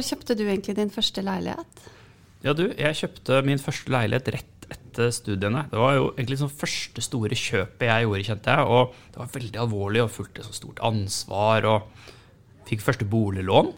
[0.00, 1.80] Når kjøpte du egentlig din første leilighet?
[2.40, 5.66] Ja, du, jeg kjøpte min første leilighet rett etter studiene.
[5.68, 8.70] Det var jo egentlig sånn første store kjøpet jeg gjorde, kjente jeg.
[8.72, 11.68] Og det var veldig alvorlig og fulgte så stort ansvar.
[11.68, 12.08] Og
[12.70, 13.68] fikk første boliglån.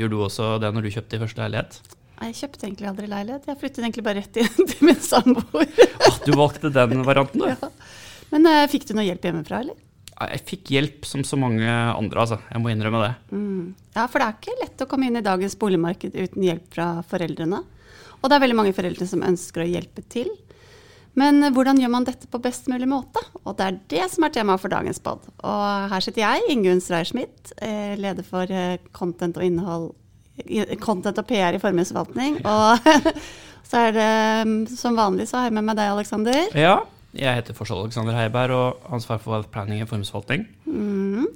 [0.00, 1.78] Gjorde du også det når du kjøpte din første leilighet?
[2.22, 3.52] Jeg kjøpte egentlig aldri leilighet.
[3.52, 5.68] Jeg flyttet egentlig bare rett inn til min samboer.
[6.00, 7.52] Ah, du valgte den varianten, du?
[7.52, 7.68] Ja.
[8.32, 9.76] Men uh, fikk du noe hjelp hjemmefra, eller?
[10.18, 12.40] Jeg fikk hjelp som så mange andre, altså.
[12.50, 13.12] Jeg må innrømme det.
[13.30, 13.74] Mm.
[13.94, 16.88] Ja, for det er ikke lett å komme inn i dagens boligmarked uten hjelp fra
[17.06, 17.62] foreldrene.
[18.18, 20.30] Og det er veldig mange foreldre som ønsker å hjelpe til.
[21.18, 23.22] Men hvordan gjør man dette på best mulig måte?
[23.44, 25.24] Og det er det som er temaet for dagens pod.
[25.38, 29.90] Og her sitter jeg, Ingunn Streyer-Schmidt, eh, leder for eh, content og innhold
[30.82, 32.38] content og PR i formuesforvaltning.
[32.46, 32.90] Og
[33.68, 34.12] så er det
[34.46, 36.54] mm, som vanlig så har jeg med meg deg, Aleksander.
[36.58, 36.78] Ja,
[37.16, 40.44] jeg heter fortsatt Alexander Heiberg og ansvar for planning og formuesforvaltning.
[40.68, 41.26] Mm.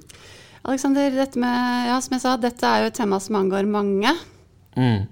[0.63, 4.13] Alexander, dette med, ja, som jeg sa, dette er jo et tema som angår mange.
[4.77, 5.09] Mm.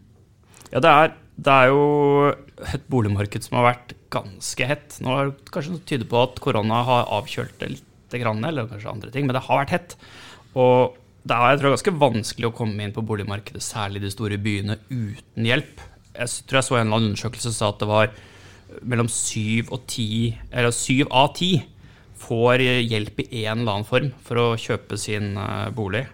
[0.72, 5.00] Ja, det er, det er, jo et boligmarked som har vært ganske hett.
[5.04, 8.92] Nå er det kanskje noe tyder på at korona har avkjølt det litt, eller kanskje
[8.92, 9.94] andre ting, men det har vært hett.
[10.60, 14.14] Og det er jeg tror, ganske vanskelig å komme inn på boligmarkedet, særlig i de
[14.14, 15.84] store byene, uten hjelp.
[16.16, 18.12] Jeg tror jeg så en eller annen undersøkelse som sa at det var
[18.82, 21.54] mellom syv og ti, eller syv av ti
[22.22, 26.06] får hjelp i en eller annen form for å kjøpe sin eh, bolig.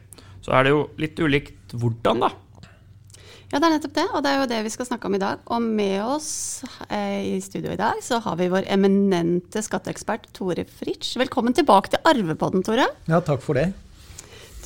[0.45, 2.31] Så er det jo litt ulikt hvordan, da.
[3.47, 5.22] Ja, det er nettopp det, og det er jo det vi skal snakke om i
[5.23, 5.44] dag.
[5.55, 6.30] Og med oss
[6.91, 11.16] eh, i studio i dag så har vi vår eminente skatteekspert Tore Fritsch.
[11.19, 12.89] Velkommen tilbake til Arvepodden, Tore.
[13.08, 13.69] Ja, takk for det.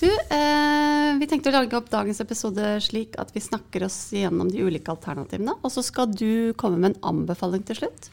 [0.02, 4.48] Du, eh, vi tenkte å lage opp dagens episode slik at vi snakker oss gjennom
[4.50, 5.54] de ulike alternativene.
[5.62, 8.08] Og så skal du komme med en anbefaling til slutt.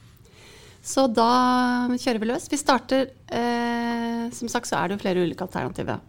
[0.84, 2.50] Så da kjører vi løs.
[2.52, 6.04] Vi starter eh, Som sagt så er det jo flere ulike alternativer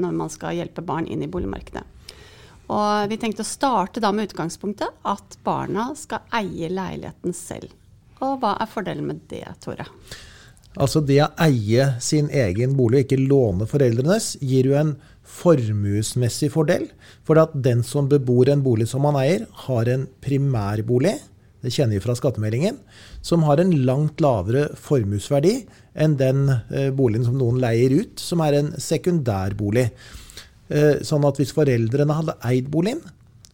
[0.00, 1.84] når man skal hjelpe barn inn i boligmarkedet.
[2.72, 7.68] Og vi tenkte å starte da med utgangspunktet at barna skal eie leiligheten selv.
[8.24, 9.86] Og hva er fordelen med det, Tore?
[10.76, 16.90] Altså det å eie sin egen bolig ikke låne foreldrenes, gir jo en formuesmessig fordel.
[17.26, 21.16] For at den som bebor en bolig som man eier, har en primærbolig,
[21.64, 22.76] det kjenner vi fra skattemeldingen,
[23.24, 25.56] som har en langt lavere formuesverdi
[25.98, 29.88] enn den eh, boligen som noen leier ut, som er en sekundærbolig.
[30.68, 33.00] Eh, sånn at hvis foreldrene hadde eid boligen,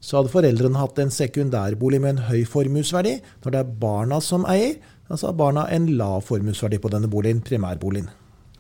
[0.03, 3.21] så hadde foreldrene hatt en sekundærbolig med en høy formuesverdi.
[3.45, 4.75] Når det er barna som eier,
[5.13, 8.09] Altså har barna en lav formuesverdi på denne boligen, primærboligen.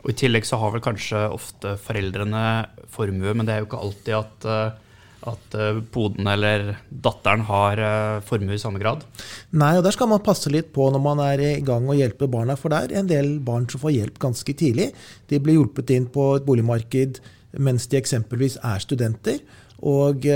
[0.02, 2.44] Og I tillegg så har vel kanskje ofte foreldrene
[2.92, 4.96] formue, men det er jo ikke alltid at, eh,
[5.32, 9.06] at eh, poden eller datteren har eh, formue i samme grad.
[9.54, 12.28] Nei, og der skal man passe litt på når man er i gang å hjelpe
[12.28, 12.58] barna.
[12.58, 14.90] For det er en del barn som får hjelp ganske tidlig.
[15.30, 17.22] De blir hjulpet inn på et boligmarked
[17.62, 19.40] mens de eksempelvis er studenter.
[19.82, 20.26] Og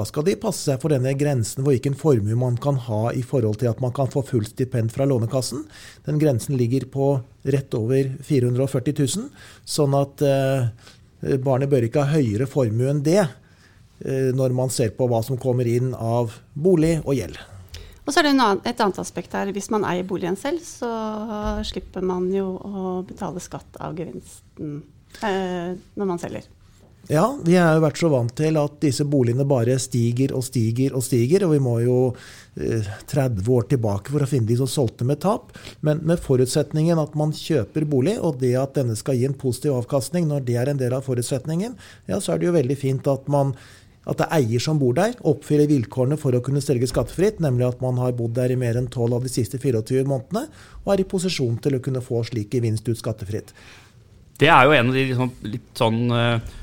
[0.00, 3.22] da skal de passe seg for denne grensen hvor hvilken formue man kan ha i
[3.26, 5.66] forhold til at man kan få fullt stipend fra Lånekassen.
[6.06, 7.10] Den grensen ligger på
[7.44, 9.28] rett over 440 000,
[9.68, 14.94] sånn at eh, barnet bør ikke ha høyere formue enn det eh, når man ser
[14.96, 17.36] på hva som kommer inn av bolig og gjeld.
[18.06, 19.52] Og så er det et annet aspekt her.
[19.54, 20.88] Hvis man eier boligen selv, så
[21.68, 24.80] slipper man jo å betale skatt av gevinsten
[25.20, 26.48] eh, når man selger.
[27.08, 30.94] Ja, vi har jo vært så vant til at disse boligene bare stiger og stiger
[30.94, 31.46] og stiger.
[31.46, 31.96] Og vi må jo
[32.54, 35.50] eh, 30 år tilbake for å finne de som solgte med tap.
[35.86, 39.80] Men med forutsetningen at man kjøper bolig, og det at denne skal gi en positiv
[39.80, 41.74] avkastning, når det er en del av forutsetningen,
[42.10, 43.56] ja, så er det jo veldig fint at man
[44.10, 47.66] at det er eier som bor der, oppfyller vilkårene for å kunne selge skattefritt, nemlig
[47.66, 50.46] at man har bodd der i mer enn 12 av de siste 24 månedene,
[50.80, 53.52] og er i posisjon til å kunne få slik gevinst ut skattefritt.
[54.40, 56.58] Det er jo en av de liksom, litt sånn uh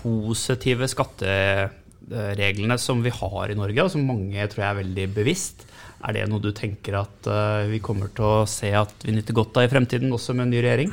[0.00, 5.66] positive skattereglene som vi har i Norge, og som mange tror jeg er veldig bevisst.
[6.04, 9.36] Er det noe du tenker at eh, vi kommer til å se at vi nyter
[9.36, 10.92] godt av i fremtiden, også med en ny regjering?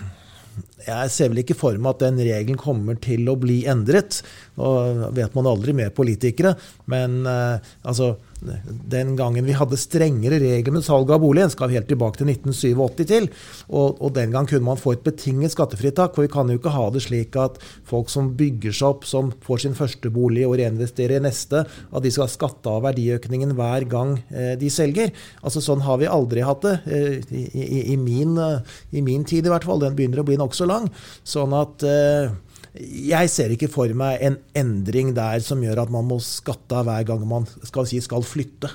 [0.81, 4.21] Jeg ser vel ikke for meg at den regelen kommer til å bli endret.
[4.59, 4.67] Nå
[5.15, 6.55] vet man aldri med politikere,
[6.91, 11.77] men uh, altså den gangen vi hadde strengere regler med salg av boligen, skal vi
[11.77, 13.27] helt tilbake til 1987 til.
[13.69, 16.15] Og, og, den gang kunne man få et betinget skattefritak.
[16.15, 19.31] For vi kan jo ikke ha det slik at folk som bygger seg opp, som
[19.45, 23.87] får sin første bolig og reinvesterer i neste, at de skal skatte av verdiøkningen hver
[23.91, 25.13] gang eh, de selger.
[25.41, 26.77] Altså Sånn har vi aldri hatt det.
[26.89, 29.83] Eh, i, i, i, min, eh, I, min, tid i hvert fall.
[29.83, 30.89] Den begynner å bli nokså lang.
[31.27, 32.33] Sånn at eh,
[32.79, 36.87] jeg ser ikke for meg en endring der som gjør at man må skatte av
[36.87, 38.71] hver gang man skal, si, skal flytte.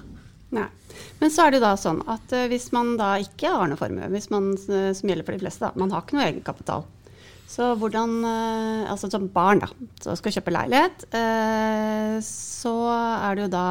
[0.56, 0.68] Nei.
[1.20, 4.08] Men så er det da sånn at uh, hvis man da ikke har noe formue,
[4.12, 6.84] hvis man, uh, som gjelder for de fleste, da, man har ikke noe egenkapital,
[7.46, 9.68] Så hvordan eh, Altså som barn, da,
[10.02, 13.68] som skal kjøpe leilighet, eh, så er det jo da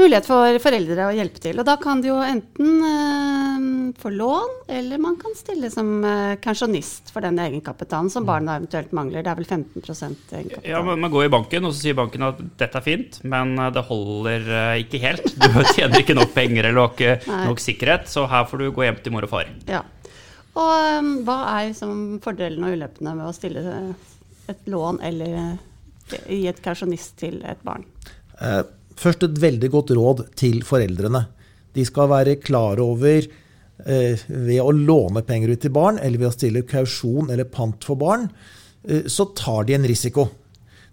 [0.00, 1.58] mulighet for foreldre å hjelpe til.
[1.60, 3.66] Og da kan de jo enten eh,
[4.00, 8.92] få lån, eller man kan stille som eh, kansjonist for den egenkapitalen som barna eventuelt
[8.96, 9.24] mangler.
[9.24, 10.68] Det er vel 15% egenkapital.
[10.70, 13.54] Ja, men Man går i banken, og så sier banken at dette er fint, men
[13.58, 15.26] eh, det holder eh, ikke helt.
[15.36, 17.42] Du tjener ikke nok penger eller har ikke Nei.
[17.50, 19.52] nok sikkerhet, så her får du gå hjem til mor og far.
[19.70, 19.84] Ja.
[20.52, 24.08] Og um, hva er liksom fordelene og ulempene med å stille eh,
[24.52, 25.56] et lån eller
[26.26, 27.86] gi et kausjonist til et barn?
[28.42, 28.62] Eh,
[28.98, 31.26] Først et veldig godt råd til foreldrene.
[31.72, 36.30] De skal være klar over eh, ved å låne penger ut til barn, eller ved
[36.30, 38.28] å stille kausjon eller pant for barn,
[38.84, 40.28] eh, så tar de en risiko.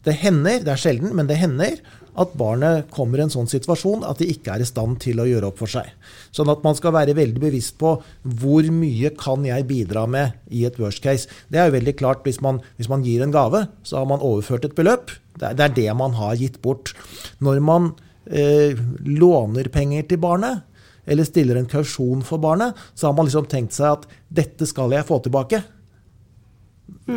[0.05, 1.79] Det hender, det er sjelden, men det hender
[2.19, 5.27] at barnet kommer i en sånn situasjon at de ikke er i stand til å
[5.27, 5.87] gjøre opp for seg.
[6.35, 7.93] Sånn at man skal være veldig bevisst på
[8.41, 11.29] hvor mye kan jeg bidra med i et worst case.
[11.47, 14.23] Det er jo veldig klart hvis man, hvis man gir en gave, så har man
[14.25, 15.13] overført et beløp.
[15.39, 16.91] Det er det, er det man har gitt bort.
[17.39, 17.93] Når man
[18.25, 18.75] eh,
[19.05, 20.65] låner penger til barnet,
[21.09, 24.93] eller stiller en kausjon for barnet, så har man liksom tenkt seg at dette skal
[24.93, 25.63] jeg få tilbake.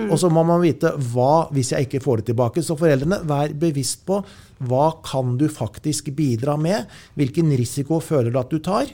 [0.08, 2.64] Og så må man vite hva hvis jeg ikke får det tilbake.
[2.64, 4.22] Så foreldrene, vær bevisst på
[4.62, 6.90] hva kan du faktisk bidra med?
[7.18, 8.90] Hvilken risiko føler du at du tar?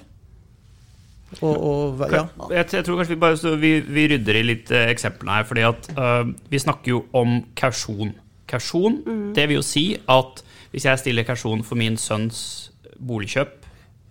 [1.43, 2.25] Og, og, ja.
[2.55, 5.45] Jeg, jeg tror kanskje vi bare vi, vi rydder i litt eh, eksemplene her.
[5.45, 8.15] fordi at uh, vi snakker jo om kausjon.
[8.49, 9.03] Kausjon,
[9.37, 10.41] det vil jo si at
[10.73, 13.68] hvis jeg stiller kausjon for min sønns boligkjøp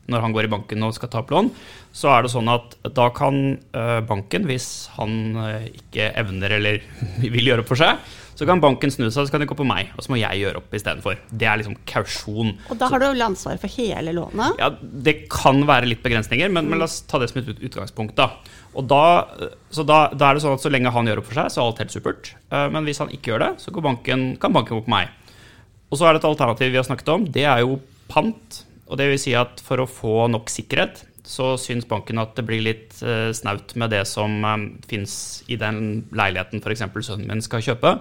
[0.07, 1.49] når han går i banken og skal ta opp lån,
[1.95, 3.41] så er det sånn at da kan
[3.75, 6.79] eh, banken, hvis han eh, ikke evner eller
[7.35, 7.99] vil gjøre opp for seg,
[8.37, 10.43] så kan banken snu seg, så kan de gå på meg, og så må jeg
[10.43, 11.17] gjøre opp istedenfor.
[11.33, 12.51] Det er liksom kausjon.
[12.69, 14.59] Og da har du vel ansvaret for hele lånet?
[14.61, 18.13] Ja, Det kan være litt begrensninger, men, men la oss ta det som et utgangspunkt.
[18.19, 18.29] da.
[18.77, 19.01] Og da,
[19.73, 21.63] så da, da er det sånn at Så lenge han gjør opp for seg, så
[21.63, 22.29] er alt helt supert.
[22.53, 25.09] Eh, Men hvis han ikke gjør det, så går banken, kan banken gå på meg.
[25.89, 27.25] Og så er det et alternativ vi har snakket om.
[27.33, 27.79] Det er jo
[28.11, 28.61] pant.
[28.87, 32.45] Og det vil si at for å få nok sikkerhet, så syns banken at det
[32.47, 34.55] blir litt eh, snaut med det som eh,
[34.87, 36.85] fins i den leiligheten f.eks.
[37.03, 37.97] sønnen min skal kjøpe.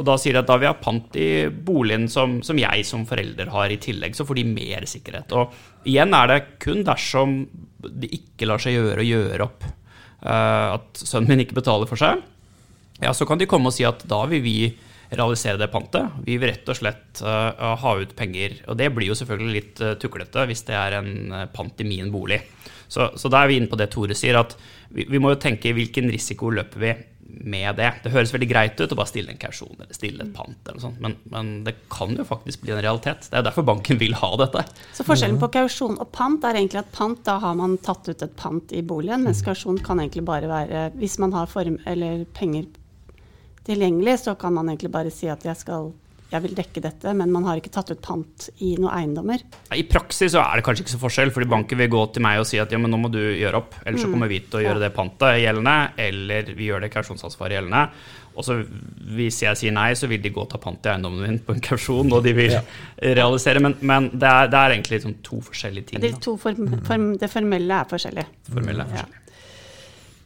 [0.00, 2.86] Og da sier de at da vil jeg ha pant i boligen som, som jeg
[2.88, 4.16] som forelder har i tillegg.
[4.16, 5.36] Så får de mer sikkerhet.
[5.36, 7.42] Og igjen er det kun dersom
[7.84, 12.00] det ikke lar seg gjøre å gjøre opp eh, at sønnen min ikke betaler for
[12.00, 12.24] seg,
[13.00, 14.58] ja, så kan de komme og si at da vil vi
[15.10, 16.18] realisere det pantet.
[16.26, 18.60] Vi vil rett og slett uh, ha ut penger.
[18.70, 21.88] Og det blir jo selvfølgelig litt uh, tuklete hvis det er en uh, pant i
[21.88, 22.40] min bolig.
[22.90, 24.56] Så, så da er vi inne på det Tore sier, at
[24.90, 26.94] vi, vi må jo tenke hvilken risiko løper vi
[27.30, 27.90] med det.
[28.02, 30.82] Det høres veldig greit ut å bare stille en kausjon eller stille et pant, eller
[30.82, 33.28] sånt, men, men det kan jo faktisk bli en realitet.
[33.30, 34.64] Det er derfor banken vil ha dette.
[34.96, 38.26] Så forskjellen på kausjon og pant er egentlig at pant, da har man tatt ut
[38.26, 42.24] et pant i boligen, mens kausjon kan egentlig bare være Hvis man har form, eller
[42.34, 42.66] penger
[43.70, 45.92] tilgjengelig, så kan man egentlig bare si at jeg skal
[46.30, 49.42] jeg vil dekke dette, men man har ikke tatt ut pant i noen eiendommer.
[49.74, 52.38] I praksis så er det kanskje ikke så forskjell, fordi banken vil gå til meg
[52.42, 54.60] og si at ja, men nå må du gjøre opp, ellers så kommer vi til
[54.60, 55.76] å gjøre det pantet gjeldende,
[56.06, 57.82] eller vi gjør det kausjonsansvaret gjeldende.
[58.38, 58.60] Og så
[59.16, 61.56] hvis jeg sier nei, så vil de gå og ta pant i eiendommen min på
[61.56, 62.54] en kausjon, og de vil
[63.02, 66.04] realisere, men, men det, er, det er egentlig liksom to forskjellige ting.
[66.04, 68.28] Det, to form, form, det formelle er forskjellig.
[68.52, 69.08] Formelle er Ja.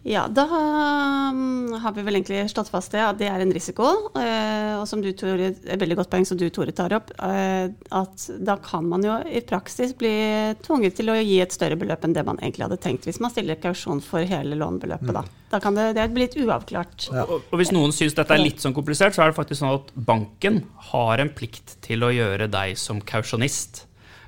[0.05, 3.87] Ja, da um, har vi vel egentlig slått fast det, at det er en risiko.
[4.21, 7.71] eh, og som du, Tore, et veldig godt poeng som du, Tore, tar opp, eh,
[7.73, 10.13] at da kan man jo i praksis bli
[10.61, 13.33] tvunget til å gi et større beløp enn det man egentlig hadde tenkt, hvis man
[13.33, 15.15] stiller kausjon for hele lånebeløpet.
[15.17, 15.23] Da,
[15.55, 17.09] da kan det, det bli litt uavklart.
[17.09, 17.25] Ja.
[17.25, 19.79] Og, og hvis noen syns dette er litt sånn komplisert, så er det faktisk sånn
[19.79, 23.87] at banken har en plikt til å gjøre deg som kausjonist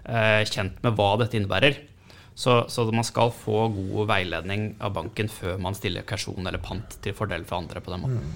[0.08, 1.82] eh, kjent med hva dette innebærer.
[2.36, 6.98] Så, så man skal få god veiledning av banken før man stiller kausjon eller pant
[7.00, 8.26] til fordel for andre på den måten.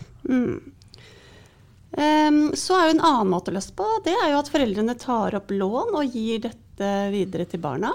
[2.00, 4.95] Em, så er jo en annen måte å løse på, det er jo at foreldrene
[4.97, 7.92] tar opp lån og gir dette videre til barna.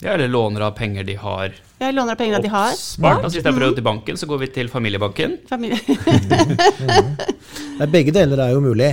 [0.00, 2.72] Ja, eller låner av penger de har ja, låner av penger de har.
[2.72, 3.24] oppspart.
[3.24, 5.32] Altså, Istedenfor å gå til banken, så går vi til familiebanken.
[5.50, 5.80] Familie.
[7.80, 8.92] Nei, Begge deler er jo mulig.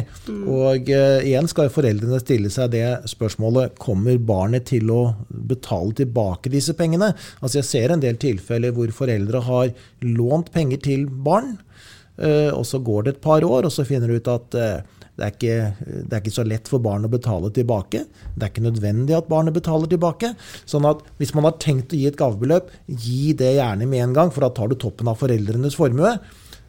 [0.49, 5.03] Og uh, igjen skal foreldrene stille seg det spørsmålet kommer barnet til å
[5.49, 7.11] betale tilbake disse pengene.
[7.41, 9.73] Altså Jeg ser en del tilfeller hvor foreldre har
[10.05, 11.57] lånt penger til barn,
[12.21, 14.95] eh, og så går det et par år, og så finner du ut at eh,
[15.19, 15.55] det er, ikke,
[16.07, 18.05] det er ikke så lett for barn å betale tilbake.
[18.07, 20.31] Det er ikke nødvendig at barnet betaler tilbake.
[20.63, 24.15] Sånn at hvis man har tenkt å gi et gavebeløp, gi det gjerne med en
[24.15, 26.13] gang, for da tar du toppen av foreldrenes formue.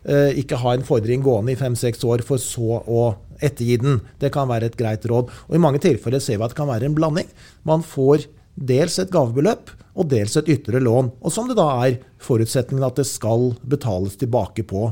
[0.03, 3.05] Eh, ikke ha en fordring gående i fem-seks år, for så å
[3.39, 4.01] ettergi den.
[4.21, 5.31] Det kan være et greit råd.
[5.49, 7.31] Og I mange tilfeller ser vi at det kan være en blanding.
[7.69, 8.27] Man får
[8.61, 11.11] dels et gavebeløp og dels et ytre lån.
[11.25, 14.91] Og som det da er forutsetningen at det skal betales tilbake på.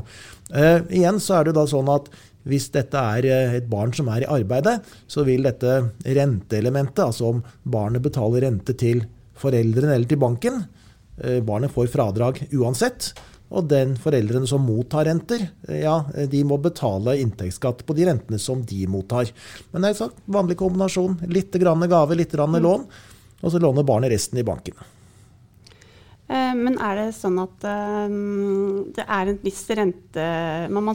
[0.49, 2.09] Eh, igjen så er det da sånn at
[2.49, 7.33] hvis dette er eh, et barn som er i arbeidet, så vil dette renteelementet, altså
[7.33, 9.03] om barnet betaler rente til
[9.39, 10.63] foreldrene eller til banken,
[11.21, 13.11] eh, barnet får fradrag uansett.
[13.49, 15.97] Og den foreldrene som mottar renter, eh, ja,
[16.31, 19.31] de må betale inntektsskatt på de rentene som de mottar.
[19.73, 21.19] Men det er en vanlig kombinasjon.
[21.27, 22.85] Litt grann gave, litt grann lån.
[23.41, 24.75] Og så låner barnet resten i banken.
[26.29, 30.25] Eh, men er det sånn at um, det er en viss rente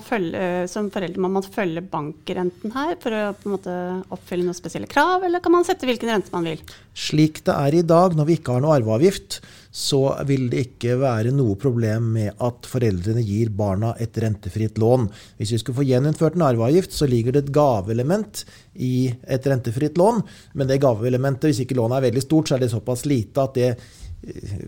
[0.07, 3.75] følge, Som forelder må man følge bankrenten her for å på en måte
[4.15, 6.63] oppfylle noen spesielle krav, eller kan man sette hvilken rente man vil?
[6.95, 9.41] Slik det er i dag, når vi ikke har noe arveavgift,
[9.75, 15.09] så vil det ikke være noe problem med at foreldrene gir barna et rentefritt lån.
[15.41, 18.45] Hvis vi skulle få gjeninnført en arveavgift, så ligger det et gaveelement
[18.79, 20.23] i et rentefritt lån.
[20.55, 23.59] Men det gaveelementet, hvis ikke lånet er veldig stort, så er det såpass lite at
[23.59, 23.73] det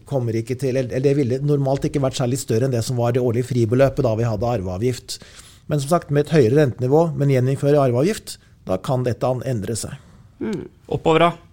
[0.09, 3.15] kommer ikke til eller Det ville normalt ikke vært særlig større enn det som var
[3.15, 5.19] det årlige fribeløpet da vi hadde arveavgift.
[5.67, 8.37] Men som sagt, med et høyere rentenivå, men gjeninnføre arveavgift,
[8.67, 9.97] da kan dette endre seg.
[10.43, 10.67] Mm.
[10.93, 11.46] Oppover, da?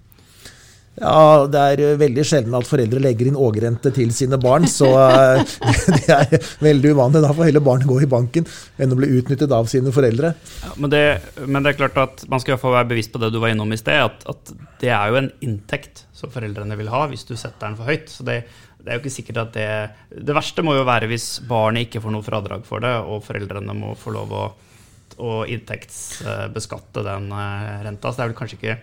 [1.02, 4.68] Ja, Det er eh, veldig sjelden at foreldre legger inn ågerrente til sine barn.
[4.70, 5.42] Så eh,
[5.98, 7.24] det er veldig uvanlig.
[7.26, 8.46] Da får heller barnet gå i banken
[8.78, 10.34] enn å bli utnyttet av sine foreldre.
[10.62, 11.04] Ja, men, det,
[11.46, 13.80] men, det, er klart at man skal være bevisst på det du var innom i
[13.80, 17.70] sted, at, at, det er jo en inntekt som foreldrene vil ha hvis du setter
[17.70, 18.12] den for høyt.
[18.12, 18.44] Så det,
[18.84, 19.68] det er jo ikke sikkert at det
[20.28, 23.74] Det verste må jo være hvis barnet ikke får noe fradrag for det, og foreldrene
[23.78, 24.48] må få lov å,
[25.24, 28.12] å inntektsbeskatte den eh, renta.
[28.12, 28.82] Så det er vel kanskje ikke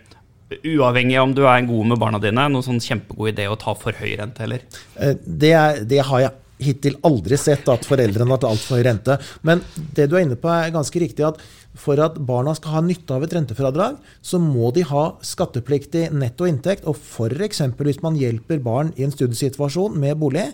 [0.59, 3.75] uavhengig av om du er god med barna dine, noen sånn kjempegod idé å ta
[3.79, 4.65] for høy rente, heller?
[4.97, 8.85] Eh, det, er, det har jeg hittil aldri sett, at foreldrene har tatt altfor høy
[8.85, 9.17] rente.
[9.47, 9.63] Men
[9.97, 11.25] det du er inne på, er ganske riktig.
[11.27, 11.41] at
[11.79, 16.49] for at barna skal ha nytte av et rentefradrag, så må de ha skattepliktig netto
[16.51, 16.85] inntekt.
[16.91, 17.63] Og f.eks.
[17.79, 20.49] hvis man hjelper barn i en studiesituasjon med bolig,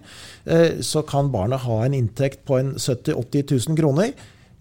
[0.44, 4.12] eh, så kan barnet ha en inntekt på en 70 000-80 000 kroner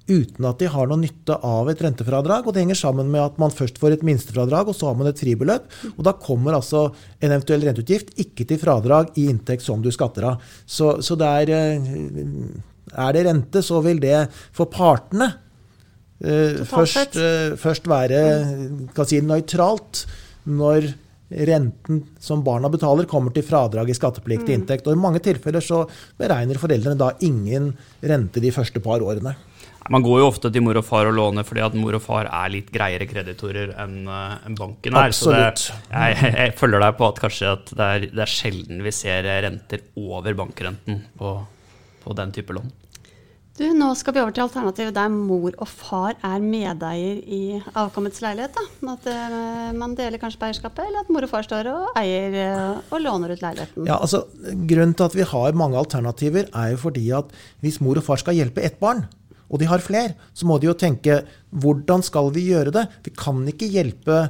[0.06, 2.46] uten at de har noe nytte av et rentefradrag.
[2.46, 5.10] og Det henger sammen med at man først får et minstefradrag, og så har man
[5.10, 5.66] et fribeløp.
[5.98, 6.88] og Da kommer altså
[7.20, 10.44] en eventuell renteutgift ikke til fradrag i inntekt som du skatter av.
[10.66, 15.32] Så, så det er, eh, er det rente, så vil det for partene
[16.22, 18.22] uh, først, uh, først, være
[19.10, 20.06] si, nøytralt
[20.46, 20.94] når
[21.30, 24.60] renten som barna betaler, kommer til fradrag i skattepliktig mm.
[24.60, 24.88] inntekt.
[24.88, 25.82] Og I mange tilfeller så
[26.20, 27.72] beregner foreldrene da ingen
[28.06, 29.34] rente de første par årene.
[29.94, 32.26] Man går jo ofte til mor og far og låner fordi at mor og far
[32.26, 35.12] er litt greiere kreditorer enn eh, en banken er.
[35.12, 35.68] Absolutt.
[35.68, 38.82] Så det, jeg, jeg, følger deg på at kanskje at det, er, det er sjelden
[38.86, 41.36] vi ser renter over bankrenten på,
[42.02, 42.74] på, den type lån.
[43.56, 47.44] Du, Nå skal vi over til alternativet der mor og far er medeier i
[47.78, 48.58] avkommets leilighet.
[48.58, 48.96] da.
[48.96, 52.36] At uh, man deler kanskje på eierskapet, eller at mor og far står og eier
[52.36, 53.88] uh, og låner ut leiligheten.
[53.88, 57.32] Ja, altså, Grunnen til at vi har mange alternativer, er jo fordi at
[57.64, 59.06] hvis mor og far skal hjelpe ett barn,
[59.50, 61.22] og de har flere, så må de jo tenke
[61.56, 62.88] hvordan skal vi gjøre det?
[63.06, 64.26] Vi kan ikke hjelpe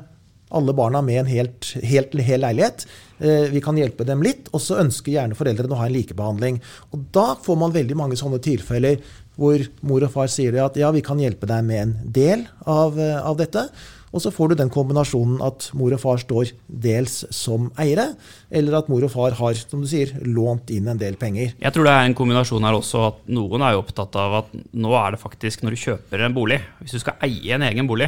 [0.56, 2.86] alle barna med en helt, helt, hel leilighet.
[3.20, 6.60] Eh, vi kan hjelpe dem litt, og så ønsker gjerne foreldrene å ha en likebehandling.
[6.94, 9.02] Og da får man veldig mange sånne tilfeller
[9.36, 13.00] hvor mor og far sier at ja, vi kan hjelpe deg med en del av,
[13.00, 13.68] eh, av dette.
[14.16, 18.14] Og så får du den kombinasjonen at mor og far står dels som eiere,
[18.48, 21.52] eller at mor og far har som du sier, lånt inn en del penger.
[21.60, 24.54] Jeg tror det er en kombinasjon her også at noen er jo opptatt av at
[24.56, 27.92] nå er det faktisk når du kjøper en bolig, hvis du skal eie en egen
[27.92, 28.08] bolig,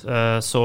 [0.00, 0.62] så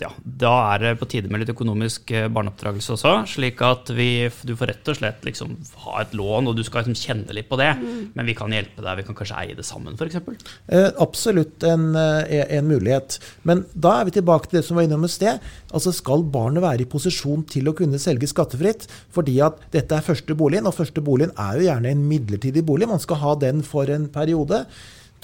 [0.00, 3.12] ja, da er det på tide med litt økonomisk eh, barneoppdragelse også.
[3.30, 6.84] Slik at vi, du får rett og slett liksom ha et lån, og du skal
[6.84, 7.72] liksom kjenne litt på det.
[7.78, 8.00] Mm.
[8.16, 10.18] Men vi kan hjelpe deg, vi kan kanskje eie det sammen, f.eks.
[10.66, 13.18] Eh, absolutt en, eh, en, mulighet.
[13.48, 15.42] Men da er vi tilbake til det som var innom et sted.
[15.70, 18.88] Altså Skal barnet være i posisjon til å kunne selge skattefritt?
[19.14, 22.90] Fordi at dette er første boligen, og første boligen er jo gjerne en midlertidig bolig.
[22.90, 24.64] Man skal ha den for en periode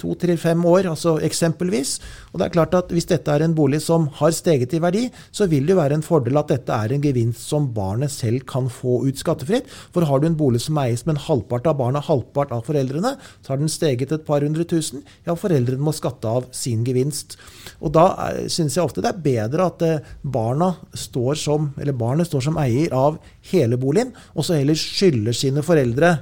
[0.01, 1.97] to til fem år, altså eksempelvis.
[2.31, 5.09] Og det er klart at Hvis dette er en bolig som har steget i verdi,
[5.31, 8.45] så vil det jo være en fordel at dette er en gevinst som barnet selv
[8.45, 9.69] kan få ut skattefritt.
[9.93, 13.15] For har du en bolig som eies med en halvpart av barna, halvpart av foreldrene,
[13.41, 15.03] så har den steget et par hundre tusen.
[15.25, 17.37] Ja, foreldrene må skatte av sin gevinst.
[17.81, 21.97] Og da eh, syns jeg ofte det er bedre at eh, barna står som, eller
[21.97, 23.17] barnet står som eier av
[23.51, 26.17] hele boligen, og så heller skylder sine foreldre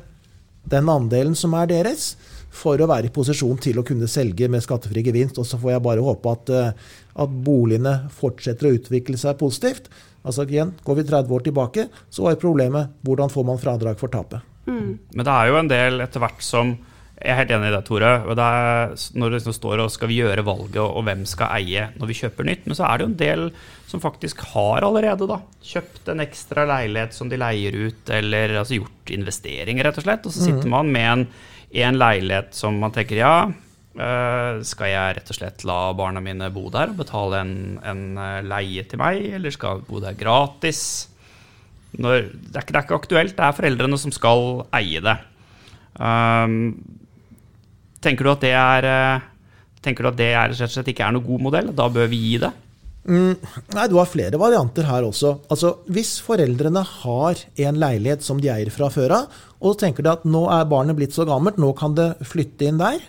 [0.71, 2.13] den andelen som er deres
[2.51, 5.39] for å være i posisjon til å kunne selge med skattefri gevinst.
[5.39, 6.93] Og så får jeg bare håpe at, eh,
[7.23, 9.89] at boligene fortsetter å utvikle seg positivt.
[10.21, 14.13] Altså igjen, Går vi 30 år tilbake, så var problemet hvordan får man fradrag for
[14.13, 14.41] tapet.
[14.67, 14.99] Mm.
[15.15, 16.77] Men det er jo en del etter hvert som
[17.21, 18.11] Jeg er helt enig i det, Tore.
[18.25, 21.83] Og det er, når det står og skal vi gjøre valget og hvem skal eie
[21.93, 23.43] når vi kjøper nytt, men så er det jo en del
[23.91, 28.79] som faktisk har allerede da, kjøpt en ekstra leilighet som de leier ut, eller altså
[28.79, 30.25] gjort investeringer, rett og slett.
[30.25, 30.73] Og så sitter mm.
[30.73, 31.27] man med en,
[31.71, 36.49] en, leilighet som man tenker ja, øh, skal jeg rett og slett la barna mine
[36.53, 37.55] bo der og betale en,
[37.87, 40.83] en eh, leie til meg, eller skal jeg bo der gratis?
[41.91, 45.17] Når, det, er ikke, det, er ikke, aktuelt, det er foreldrene som skal eie det.
[45.99, 46.57] Um,
[48.01, 49.27] Tenker du at det er eh,
[49.81, 51.71] at det er, rett og slett ikke er noen god modell?
[51.77, 52.51] Da bør vi gi det?
[53.01, 53.33] Mm,
[53.73, 55.39] nei, Du har flere varianter her også.
[55.49, 60.05] Altså, Hvis foreldrene har en leilighet som de eier fra før av, og så tenker
[60.05, 63.01] de at nå er barnet blitt så gammelt, nå kan det flytte inn der,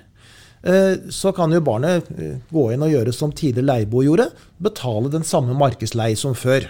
[0.64, 4.30] eh, så kan jo barnet eh, gå inn og gjøre som tidligere leieboer gjorde,
[4.60, 6.68] betale den samme markedsleie som før.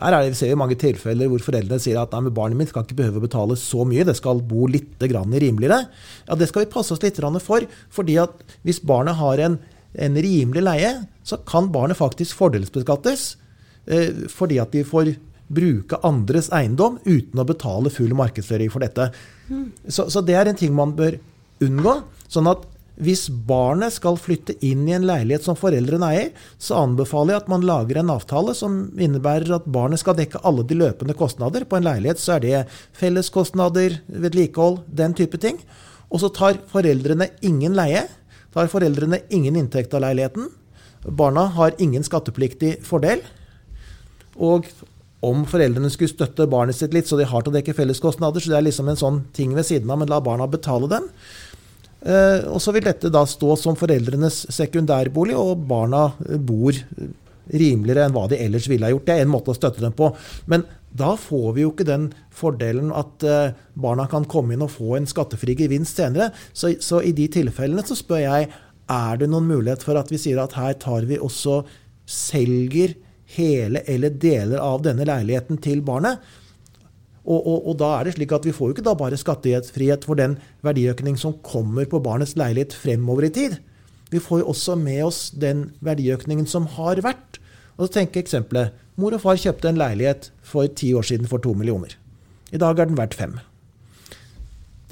[0.00, 2.58] Der er det, vi ser vi mange tilfeller hvor foreldre sier at nei, men barnet
[2.58, 5.86] mitt skal ikke behøve å betale så mye, det skal bo litt rimeligere.
[6.26, 7.60] Ja, Det skal vi passe oss litt for.
[7.90, 8.32] fordi at
[8.64, 9.58] hvis barnet har en,
[9.94, 13.36] en rimelig leie, så kan barnet faktisk fordelsbeskattes.
[13.86, 15.14] Eh, fordi at de får
[15.52, 19.10] bruke andres eiendom uten å betale full markedsføring for dette.
[19.50, 19.70] Mm.
[19.88, 21.18] Så, så det er en ting man bør
[21.62, 21.98] unngå.
[22.32, 22.68] sånn at
[23.02, 26.28] hvis barnet skal flytte inn i en leilighet som foreldrene eier,
[26.60, 30.64] så anbefaler jeg at man lager en avtale som innebærer at barnet skal dekke alle
[30.68, 31.64] de løpende kostnader.
[31.64, 32.64] På en leilighet så er det
[33.00, 35.58] felleskostnader, vedlikehold, den type ting.
[36.12, 38.04] Og så tar foreldrene ingen leie.
[38.52, 40.50] Tar foreldrene ingen inntekt av leiligheten.
[41.06, 43.22] Barna har ingen skattepliktig fordel.
[44.38, 44.68] Og
[45.22, 48.52] om foreldrene skulle støtte barnet sitt litt, så de har til å dekke felleskostnader, så
[48.52, 51.08] det er liksom en sånn ting ved siden av, men la barna betale dem.
[52.02, 56.08] Eh, og så vil dette da stå som foreldrenes sekundærbolig, og barna
[56.42, 56.74] bor
[57.52, 59.06] rimeligere enn hva de ellers ville ha gjort.
[59.06, 60.10] Det er en måte å støtte dem på.
[60.50, 64.74] Men da får vi jo ikke den fordelen at eh, barna kan komme inn og
[64.74, 66.32] få en skattefri gevinst senere.
[66.52, 68.50] Så, så, i de tilfellene så spør jeg
[68.92, 71.62] er det noen mulighet for at vi sier at her tar vi også
[72.08, 72.94] selger
[73.36, 76.20] hele eller deler av denne leiligheten til barnet.
[77.22, 80.06] Og, og, og, da er det slik at vi får jo ikke da bare skattefrihet
[80.08, 83.60] for den verdiøkning som kommer på barnets leilighet fremover i tid.
[84.12, 87.38] Vi får jo også med oss den verdiøkningen som har vært.
[87.78, 88.74] Og så tenker eksempelet.
[89.00, 91.94] Mor og far kjøpte en leilighet for ti år siden for to millioner.
[92.52, 93.38] I dag er den verdt fem.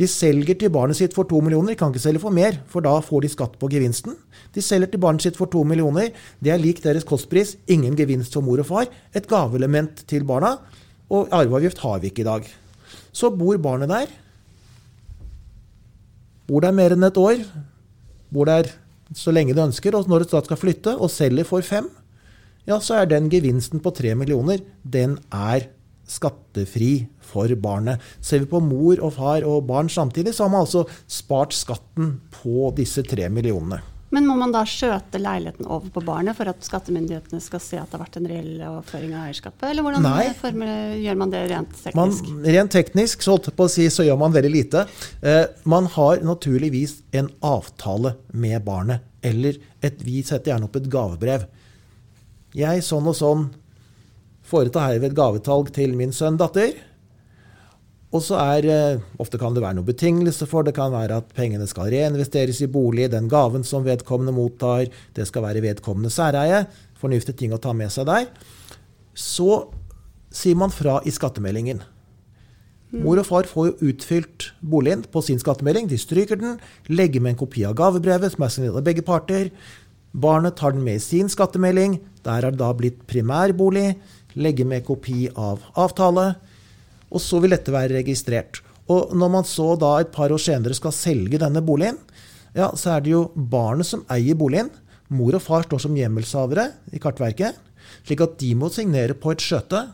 [0.01, 1.75] De selger til barnet sitt for to millioner.
[1.75, 4.15] De kan ikke selge for mer, for da får de skatt på gevinsten.
[4.55, 6.09] De selger til barnet sitt for to millioner.
[6.41, 7.59] Det er lik deres kostpris.
[7.69, 8.89] Ingen gevinst for mor og far.
[9.13, 10.55] Et gaveelement til barna.
[11.13, 12.49] Og arveavgift har vi ikke i dag.
[13.13, 14.15] Så bor barnet der.
[16.49, 17.45] Bor der mer enn et år.
[18.33, 18.73] Bor der
[19.13, 19.99] så lenge det ønsker.
[19.99, 21.91] Og når et stat skal flytte, og selger for fem,
[22.65, 25.69] ja, så er den gevinsten på tre millioner, den er
[26.11, 26.93] skattefri
[27.31, 28.03] for barnet.
[28.21, 32.19] Ser vi på mor og far og barn samtidig, så har man altså spart skatten
[32.41, 33.81] på disse tre millionene.
[34.11, 37.93] Men må man da skjøte leiligheten over på barnet for at skattemyndighetene skal se at
[37.93, 39.69] det har vært en reell overføring av eierskapet?
[39.69, 40.09] Eller hvordan
[40.41, 42.33] formel, gjør man det rent teknisk?
[42.33, 43.37] Man, rent teknisk så,
[43.71, 44.83] si, så gjør man veldig lite.
[45.23, 49.07] Eh, man har naturligvis en avtale med barnet.
[49.23, 51.47] Eller et, vi setter gjerne opp et gavebrev.
[52.59, 53.47] Jeg sånn og sånn
[54.51, 56.75] foretar herved gavetalg til min sønn datter.
[58.11, 60.75] Og så er eh, Ofte kan det være noen betingelse for det.
[60.75, 63.11] kan være at pengene skal reinvesteres i bolig.
[63.13, 66.65] Den gaven som vedkommende mottar, det skal være vedkommende særeie.
[66.99, 68.27] Fornuftige ting å ta med seg der.
[69.15, 69.71] Så
[70.31, 71.83] sier man fra i skattemeldingen.
[72.91, 75.87] Mor og far får jo utfylt boligen på sin skattemelding.
[75.87, 76.59] De stryker den,
[76.91, 79.53] legger med en kopi av gavebrevet, som er signert av begge parter.
[80.11, 82.01] Barnet tar den med i sin skattemelding.
[82.27, 83.95] Der er det da blitt primærbolig.
[84.39, 86.35] Legger med kopi av avtale.
[87.11, 88.61] Og så vil dette være registrert.
[88.91, 91.99] Og når man så da et par år senere skal selge denne boligen,
[92.57, 94.71] ja, så er det jo barnet som eier boligen.
[95.11, 97.57] Mor og far står som hjemmelshavere i Kartverket,
[98.07, 99.85] slik at de må signere på et skjøte.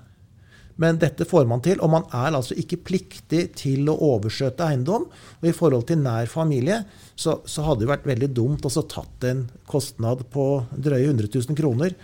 [0.81, 5.07] Men dette får man til, og man er altså ikke pliktig til å overskjøte eiendom.
[5.41, 6.83] Og i forhold til nær familie
[7.15, 10.47] så, så hadde det vært veldig dumt å tatt en kostnad på
[10.77, 11.97] drøye 100 000 kroner,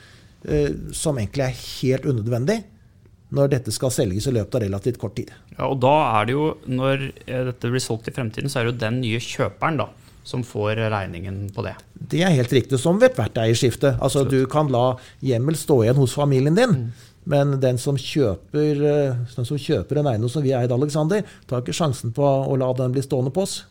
[0.96, 2.56] som egentlig er helt unødvendig
[3.32, 5.32] når dette skal selges i løpet av relativt kort tid.
[5.56, 8.66] Ja, og da er det jo, Når eh, dette blir solgt i fremtiden, så er
[8.66, 9.88] det jo den nye kjøperen da,
[10.28, 11.74] som får regningen på det.
[11.94, 13.96] Det er helt riktig, som ved ethvert eierskifte.
[14.02, 16.76] Altså, du kan la hjemmel stå igjen hos familien din.
[16.84, 17.08] Mm.
[17.32, 21.62] Men den som, kjøper, eh, den som kjøper en eiendom som vi eide, Alexander, tar
[21.62, 23.62] ikke sjansen på å la den bli stående på oss.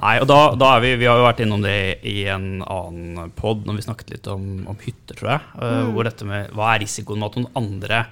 [0.00, 1.78] Nei, og da, da, er vi Vi har jo vært innom det
[2.10, 5.46] i en annen pod når vi snakket litt om, om hytter, tror jeg.
[5.54, 5.94] Eh, mm.
[5.94, 8.04] Hvor dette med Hva er risikoen med at noen andre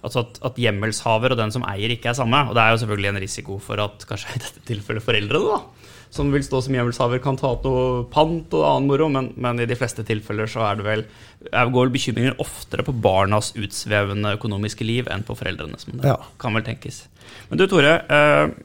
[0.00, 2.38] Altså at, at hjemmelshaver og den som eier, ikke er samme.
[2.48, 5.90] Og det er jo selvfølgelig en risiko for at kanskje i dette tilfellet foreldrene, da,
[6.10, 9.60] som vil stå som hjemmelshaver, kan ta opp noe pant og annen moro, men, men,
[9.62, 11.04] i de fleste tilfeller så er det vel,
[11.52, 15.86] går vel bekymringer oftere på barnas utsvevende økonomiske liv enn på foreldrenes.
[15.90, 16.16] Men det ja.
[16.40, 17.04] kan vel tenkes.
[17.50, 18.56] Men du Tore, eh, eh,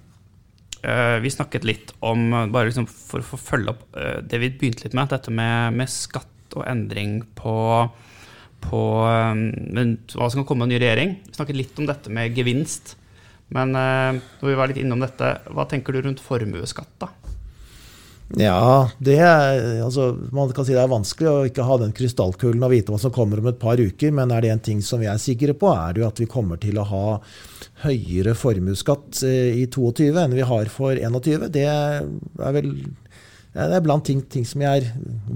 [1.23, 4.97] vi snakket litt om, bare liksom for å følge opp eh, det vi begynte litt
[4.97, 7.55] med, dette med, med skatt og endring på
[8.65, 11.11] på hva som kan komme av ny regjering.
[11.27, 12.95] Vi snakket litt om dette med gevinst.
[13.53, 17.11] Men når vi var litt innom dette, hva tenker du rundt formuesskatt, da?
[18.33, 22.63] Ja, det er, altså, man kan si det er vanskelig å ikke ha den krystallkulen
[22.65, 25.03] og vite hva som kommer om et par uker, men er det en ting som
[25.03, 27.05] vi er sikre på, er det jo at vi kommer til å ha
[27.83, 31.47] høyere formuesskatt eh, i 22 enn vi har for 21.
[31.53, 32.71] Det er vel
[33.55, 34.89] det er blant ting, ting som jeg er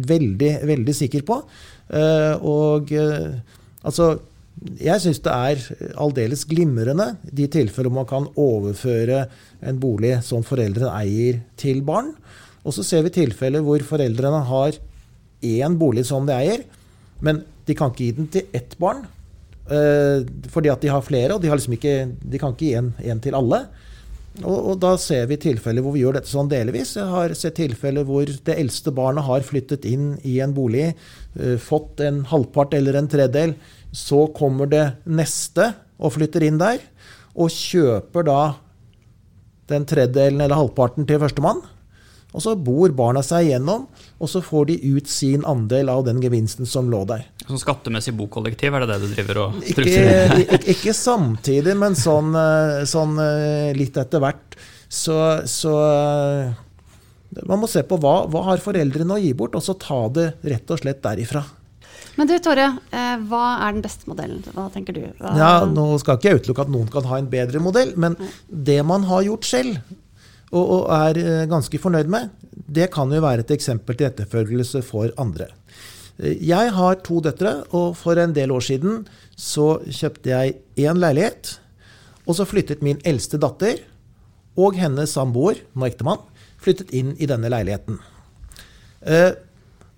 [0.10, 1.38] veldig, veldig sikker på.
[1.88, 3.38] Uh, og uh,
[3.88, 4.12] altså
[4.80, 5.62] jeg syns det er
[6.04, 9.24] aldeles glimrende de tilfeller man kan overføre
[9.64, 12.12] en bolig som foreldrene eier, til barn.
[12.70, 14.78] Og så ser vi tilfeller hvor foreldrene har
[15.42, 16.66] én bolig som de eier,
[17.26, 19.08] men de kan ikke gi den til ett barn.
[19.70, 22.76] Eh, fordi at de har flere, og de, har liksom ikke, de kan ikke gi
[22.78, 23.64] en, til alle.
[24.44, 26.96] Og, og, da ser vi tilfeller hvor vi gjør dette sånn delvis.
[26.98, 30.92] Jeg har sett tilfeller hvor det eldste barnet har flyttet inn i en bolig,
[31.36, 33.58] uh, fått en halvpart eller en tredel.
[33.92, 36.80] Så kommer det neste og flytter inn der,
[37.34, 38.42] og kjøper da
[39.70, 41.62] den tredelen eller halvparten til førstemann.
[42.30, 43.88] Og så bor barna seg igjennom,
[44.22, 47.24] og så får de ut sin andel av den gevinsten som lå der.
[47.48, 50.42] Som skattemessig bokollektiv, er det det du driver og strukturerer?
[50.44, 54.60] Ikke, ikke, samtidig, men sånn, eh, sånn eh, litt etter hvert.
[54.86, 55.16] Så,
[55.50, 59.74] så, eh, man må se på hva, hva har foreldrene å gi bort, og så
[59.82, 61.42] ta det rett og slett derifra.
[62.20, 64.44] Men du Tore, hva er den beste modellen?
[64.52, 65.02] Hva tenker du?
[65.22, 65.34] Hva...
[65.40, 68.18] Ja, nå skal ikke jeg utelukke at noen kan ha en bedre modell, men
[68.52, 69.80] det man har gjort selv,
[70.50, 72.30] og, og er eh, ganske fornøyd med,
[72.70, 75.52] det kan jo være et eksempel til etterfølgelse for andre.
[76.18, 79.04] Eh, jeg har to døtre, og for en del år siden
[79.38, 81.58] så kjøpte jeg én leilighet.
[82.26, 83.82] Og så flyttet min eldste datter
[84.60, 86.26] og hennes samboer, nå ektemann,
[86.60, 88.02] flyttet inn i denne leiligheten.
[89.06, 89.32] Eh,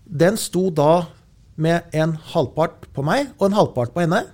[0.05, 1.07] den sto da
[1.61, 4.25] med en halvpart på meg og en halvpart på henne.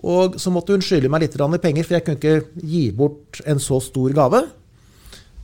[0.00, 3.60] Og så måtte hun skylde meg litt penger, for jeg kunne ikke gi bort en
[3.60, 4.46] så stor gave.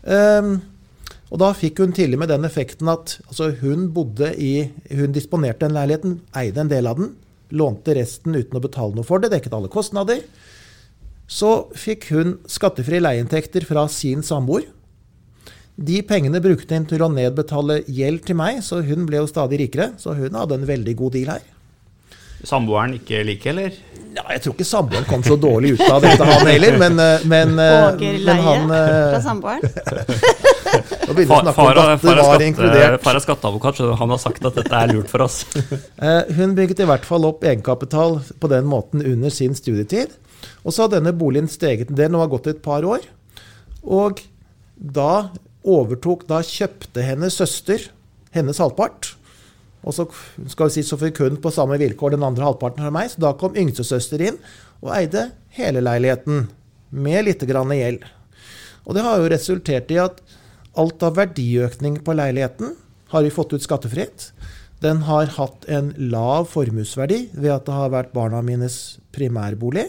[0.07, 0.61] Um,
[1.35, 3.89] og da fikk hun tidlig med den effekten at altså, hun
[4.39, 7.17] i Hun disponerte den leiligheten, eide en del av den,
[7.51, 10.23] lånte resten uten å betale noe for det, dekket alle kostnader.
[11.27, 14.69] Så fikk hun skattefrie leieinntekter fra sin samboer.
[15.77, 19.61] De pengene brukte hun til å nedbetale gjeld til meg, så hun ble jo stadig
[19.61, 19.93] rikere.
[19.99, 21.45] Så hun hadde en veldig god deal her.
[22.45, 23.77] Samboeren ikke like, eller?
[24.17, 26.77] Ja, jeg tror ikke samboeren kom så dårlig ut av dette, han heller.
[26.81, 29.65] Men, eh, men, eh, men han eh, fra samboeren?
[31.29, 35.27] far, far, far, far er skatteadvokat, så han har sagt at dette er lurt for
[35.27, 35.43] oss.
[36.39, 40.17] Hun bygget i hvert fall opp egenkapital på den måten under sin studietid.
[40.65, 43.05] Og så har denne boligen steget en del, nå har gått et par år.
[43.85, 44.23] Og
[44.77, 45.29] da
[45.67, 47.91] overtok, da kjøpte hennes søster
[48.37, 49.16] hennes halvpart.
[49.87, 50.07] Og så
[50.51, 53.13] skal vi si, så fikk hun på samme vilkår den andre halvparten av meg.
[53.13, 54.41] Så da kom yngstesøster inn
[54.83, 56.49] og eide hele leiligheten
[56.91, 58.03] med litt grann gjeld.
[58.87, 60.21] Og det har jo resultert i at
[60.77, 62.75] alt av verdiøkning på leiligheten
[63.13, 64.31] har vi fått ut skattefritt.
[64.83, 69.87] Den har hatt en lav formuesverdi ved at det har vært barna mines primærbolig.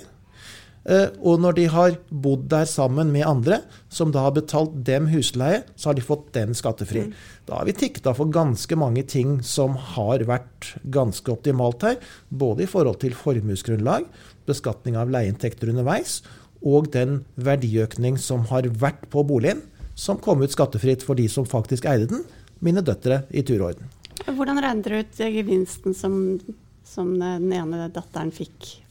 [0.88, 3.60] Eh, og når de har bodd der sammen med andre,
[3.92, 7.04] som da har betalt dem husleie, så har de fått den skattefri.
[7.10, 7.18] Mm.
[7.50, 12.00] Da har vi tikta for ganske mange ting som har vært ganske optimalt her.
[12.30, 14.08] Både i forhold til formuesgrunnlag,
[14.48, 16.22] beskatning av leieinntekter underveis,
[16.64, 19.66] og den verdiøkning som har vært på boligen,
[19.98, 22.24] som kom ut skattefritt for de som faktisk eide den,
[22.64, 23.92] mine døtre i turorden.
[24.24, 26.40] Hvordan regner du ut gevinsten som,
[26.88, 28.87] som den ene datteren fikk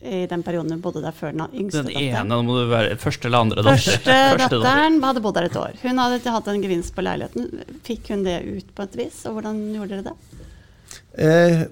[0.00, 3.26] i den perioden hun bodde der før den yngste den ene, må du være første
[3.26, 3.78] eller andre datter?
[3.82, 5.78] Første, første datteren hadde bodd der et år.
[5.82, 7.64] Hun hadde hatt en gevinst på leiligheten.
[7.86, 10.37] Fikk hun det ut på et vis, og hvordan gjorde dere det?
[11.18, 11.62] Eh,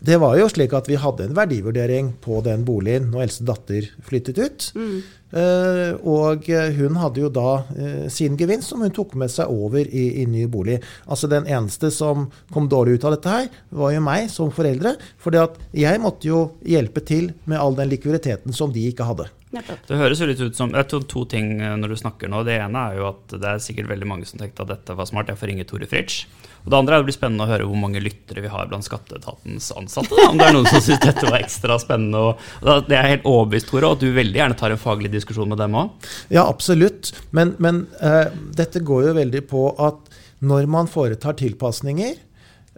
[0.00, 3.88] det var jo slik at vi hadde en verdivurdering på den boligen når eldste datter
[4.04, 4.66] flyttet ut.
[4.76, 4.98] Mm.
[5.40, 9.80] Eh, og hun hadde jo da eh, sin gevinst som hun tok med seg over
[9.84, 10.80] i, i, ny bolig.
[11.06, 14.96] Altså Den eneste som kom dårlig ut av dette her, var jo meg som foreldre.
[15.20, 15.36] For
[15.72, 19.30] jeg måtte jo hjelpe til med all den likviditeten som de ikke hadde.
[19.50, 22.44] Det høres jo litt ut som, jeg tror To ting når du snakker nå.
[22.46, 25.08] Det ene er jo at det er sikkert veldig mange som tenkte at dette var
[25.08, 25.32] smart.
[25.32, 26.28] Jeg får ringe Tore Fritsch.
[26.64, 28.84] Og det andre er det blir spennende å høre hvor mange lyttere vi har blant
[28.84, 30.12] skatteetatens ansatte.
[30.16, 30.28] Da.
[30.30, 32.20] Om det er noen som syns dette var ekstra spennende.
[32.20, 35.60] Og det er helt overbevist, Tore, at du veldig gjerne tar en faglig diskusjon med
[35.62, 36.10] dem òg.
[36.32, 37.14] Ja, absolutt.
[37.36, 40.10] Men, men uh, dette går jo veldig på at
[40.44, 42.20] når man foretar tilpasninger,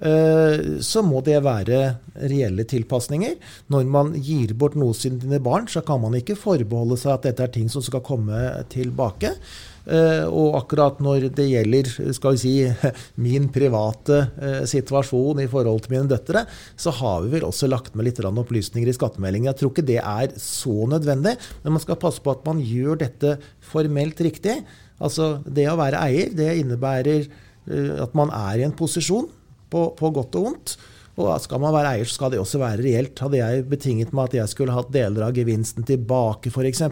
[0.07, 1.83] uh, så må det være
[2.23, 3.35] reelle tilpasninger.
[3.75, 7.49] Når man gir bort noe sine barn, så kan man ikke forbeholde seg at dette
[7.49, 9.35] er ting som skal komme tilbake.
[9.83, 12.53] Uh, og akkurat når det gjelder skal vi si,
[13.25, 16.45] min private uh, situasjon i forhold til mine døtre,
[16.79, 19.51] så har vi vel også lagt med litt opplysninger i skattemeldingen.
[19.51, 23.03] Jeg tror ikke det er så nødvendig, men man skal passe på at man gjør
[23.03, 23.37] dette
[23.73, 24.61] formelt riktig.
[25.03, 29.31] Altså, Det å være eier det innebærer uh, at man er i en posisjon,
[29.73, 30.77] på, på godt og vondt.
[31.21, 33.21] Og skal man være eier, så skal det også være reelt.
[33.21, 36.85] Hadde jeg betinget meg at jeg skulle hatt deler av gevinsten tilbake, f.eks.,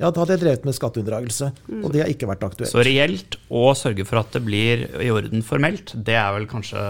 [0.00, 1.50] ja, da hadde jeg drevet med skatteunndragelse.
[1.68, 1.82] Mm.
[1.84, 2.72] Og det har ikke vært aktuelt.
[2.72, 6.80] Så reelt og sørge for at det blir i orden formelt, det er vel kanskje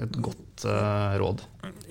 [0.00, 1.42] et godt uh, råd?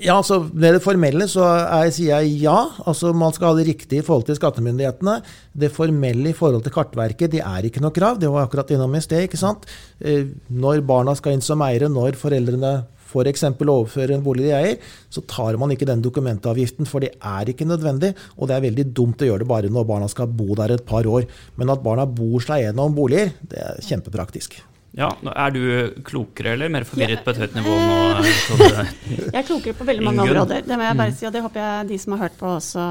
[0.01, 2.55] Ja, altså Med det formelle så er, sier jeg ja.
[2.89, 5.19] altså Man skal ha det riktige i forhold til skattemyndighetene.
[5.53, 8.17] Det formelle i forhold til Kartverket det er ikke noe krav.
[8.21, 9.27] Det var akkurat innom i sted.
[9.27, 9.67] ikke sant?
[9.99, 12.73] Eh, når barna skal inn som eiere, når foreldrene
[13.11, 13.45] f.eks.
[13.59, 17.67] overføre en bolig de eier, så tar man ikke den dokumentavgiften, for det er ikke
[17.67, 18.13] nødvendig.
[18.39, 20.87] Og det er veldig dumt å gjøre det bare når barna skal bo der et
[20.87, 21.29] par år.
[21.59, 24.61] Men at barna bor seg gjennom boliger, det er kjempepraktisk.
[24.91, 25.61] Ja, Er du
[26.03, 28.23] klokere eller mer forvirret på et høyt nivå nå?
[29.31, 30.65] jeg er klokere på veldig mange områder.
[30.67, 31.15] Det må jeg bare mm.
[31.15, 32.87] si, og det håper jeg de som har hørt på også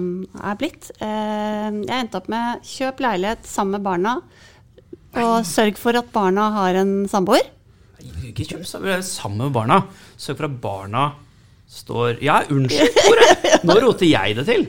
[0.00, 0.08] um,
[0.50, 0.90] er blitt.
[0.98, 4.16] Eh, jeg endte opp med kjøp leilighet sammen med barna,
[5.14, 7.46] og sørg for at barna har en samboer.
[8.30, 9.80] Ikke kjøp sammen med barna.
[10.20, 11.04] Sørg for at barna
[11.74, 13.28] står Ja, unnskyld, Tore!
[13.66, 14.66] Nå roter jeg det til.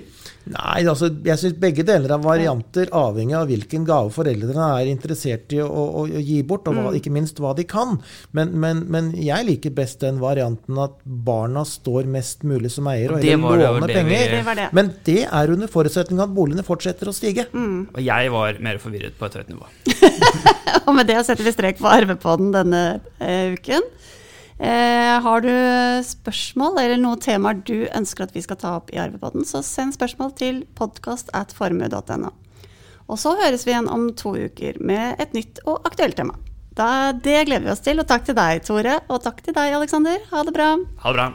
[0.54, 5.56] Nei, altså, jeg syns begge deler av varianter, avhengig av hvilken gave foreldrene er interessert
[5.56, 6.98] i å, å, å gi bort, og hva, mm.
[7.00, 7.96] ikke minst hva de kan.
[8.38, 13.16] Men, men, men, jeg liker best den varianten at barna står mest mulig som eier
[13.16, 14.36] og heller låner penger.
[14.36, 14.70] Det det.
[14.78, 17.48] Men det er under forutsetning at boligene fortsetter å stige.
[17.56, 17.96] Mm.
[17.96, 19.70] Og jeg var mer forvirret på et høyt nivå.
[20.86, 22.84] og med det setter vi strek på arvepodden denne
[23.18, 23.90] uh, uken.
[24.56, 25.52] Eh, har du
[26.08, 29.98] spørsmål eller noen temaer du ønsker at vi skal ta opp i Arvepodden, så send
[29.98, 32.32] spørsmål til podkastatformue.no.
[33.06, 36.40] Og så høres vi igjen om to uker med et nytt og aktuelt tema.
[36.76, 39.00] Det gleder vi oss til, og takk til deg, Tore.
[39.08, 40.24] Og takk til deg, Aleksander.
[40.32, 40.76] Ha det bra.
[41.04, 41.32] Ha det bra.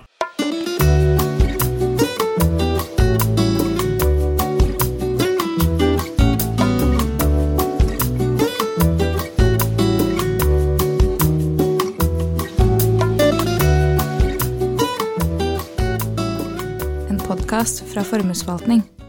[17.50, 18.99] Podkast fra Formuesforvaltning.